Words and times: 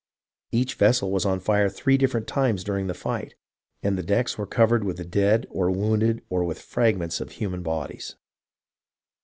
Each 0.51 0.73
vessel 0.73 1.11
was 1.11 1.27
on 1.27 1.39
fire 1.39 1.69
three 1.69 1.95
different 1.95 2.25
times 2.25 2.63
during 2.63 2.87
the 2.87 2.95
fight, 2.95 3.35
and 3.83 3.95
the 3.95 4.01
decks 4.01 4.35
were 4.35 4.47
covered 4.47 4.83
with 4.83 4.97
the 4.97 5.05
dead 5.05 5.45
or 5.51 5.69
wounded 5.69 6.23
or 6.27 6.43
with 6.43 6.57
fragments 6.59 7.21
of 7.21 7.33
human 7.33 7.61
bodies. 7.61 8.15